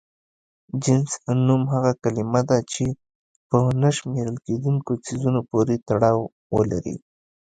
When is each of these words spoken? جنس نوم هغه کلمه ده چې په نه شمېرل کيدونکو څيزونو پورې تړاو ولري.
جنس 0.83 1.11
نوم 1.47 1.63
هغه 1.73 1.91
کلمه 2.03 2.41
ده 2.49 2.57
چې 2.71 2.85
په 3.49 3.57
نه 3.81 3.89
شمېرل 3.97 4.37
کيدونکو 4.45 4.91
څيزونو 5.05 5.39
پورې 5.49 5.75
تړاو 5.87 6.19
ولري. 6.57 6.95